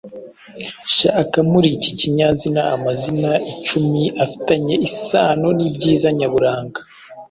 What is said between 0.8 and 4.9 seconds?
Shaka muri iki kinyatuzu amazina icumi afitanye